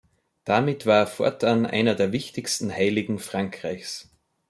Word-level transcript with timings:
Damit 0.45 0.87
war 0.87 1.01
er 1.01 1.05
fortan 1.05 1.67
einer 1.67 1.93
der 1.93 2.11
wichtigsten 2.11 2.73
Heiligen 2.73 3.19
Frankreichs. 3.19 4.09